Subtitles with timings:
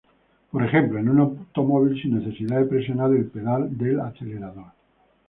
[0.49, 4.65] Por ejemplo, en un automóvil, sin necesidad de presionar el pedal del acelerador.